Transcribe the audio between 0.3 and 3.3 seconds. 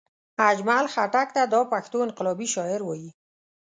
اجمل خټګ ته دا پښتو انقلابي شاعر وايي